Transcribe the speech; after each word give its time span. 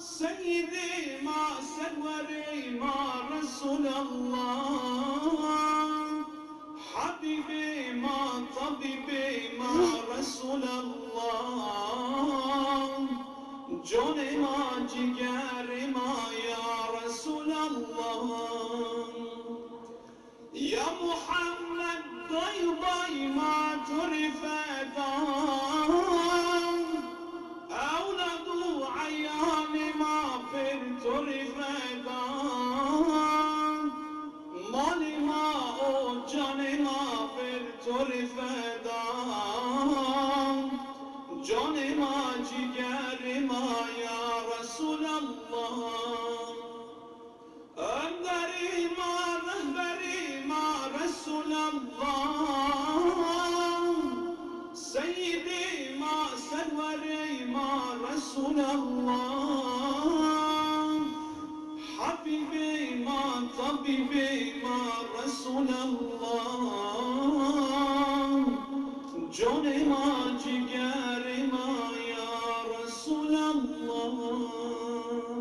سيدي 0.00 1.22
ما 1.22 1.42
سروري 1.76 2.70
ما 2.80 2.94
رسول 3.32 3.86
الله 3.86 5.26
حبيبي 6.94 7.92
ما 8.00 8.46
طبيبي 8.56 9.58
ما 9.58 9.74
رسول 10.18 10.62
الله 10.62 11.56
جوني 13.84 14.36
ما 14.36 14.86
جگري 14.92 15.86
ما 15.86 16.12
يا 16.48 16.68
رسول 16.98 17.50
الله 17.52 18.26
يا 20.54 20.86
محمد 21.02 22.02
ضي 22.30 22.58
ضي 22.84 23.26
ما 23.26 23.56
ترفد 23.88 24.46
أولاد 24.76 25.19
canıma 35.01 35.53
o 35.79 36.27
canıma 36.31 37.01
ver 37.37 37.63
tori 37.85 38.23
fedam 38.27 39.51
Canıma 41.47 42.17
ciğerima 42.49 43.65
ya 44.03 44.21
Resulallah. 44.51 45.85
Önderima 47.77 49.13
rehberima 49.45 50.65
Resulallah. 50.99 52.11
Seyyidima 54.73 56.17
serverima 56.49 57.69
Resulallah. 58.11 59.60
طبيبنا 63.59 64.77
رسول 65.23 65.67
الله 65.85 66.61
جوني 69.33 69.83
ما 69.83 70.37
جگرما 70.45 71.69
يا 72.15 72.33
رسول 72.75 73.35
الله 73.35 74.70